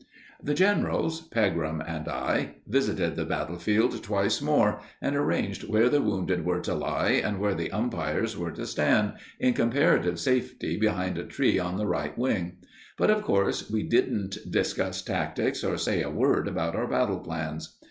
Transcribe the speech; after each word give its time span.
The 0.41 0.55
generals 0.55 1.21
Pegram 1.27 1.79
and 1.79 2.07
I 2.07 2.55
visited 2.65 3.15
the 3.15 3.23
battlefield 3.23 4.01
twice 4.01 4.41
more, 4.41 4.81
and 4.99 5.15
arranged 5.15 5.65
where 5.69 5.89
the 5.89 6.01
wounded 6.01 6.43
were 6.43 6.59
to 6.61 6.73
lie 6.73 7.21
and 7.23 7.37
where 7.39 7.53
the 7.53 7.69
umpires 7.71 8.35
were 8.35 8.49
to 8.49 8.65
stand, 8.65 9.13
in 9.39 9.53
comparative 9.53 10.19
safety 10.19 10.75
behind 10.75 11.19
a 11.19 11.23
tree 11.23 11.59
on 11.59 11.77
the 11.77 11.85
right 11.85 12.17
wing; 12.17 12.57
but, 12.97 13.11
of 13.11 13.21
course, 13.21 13.69
we 13.69 13.83
didn't 13.83 14.39
discuss 14.49 15.03
tactics 15.03 15.63
or 15.63 15.77
say 15.77 16.01
a 16.01 16.09
word 16.09 16.47
about 16.47 16.75
our 16.75 16.87
battle 16.87 17.19
plans. 17.19 17.77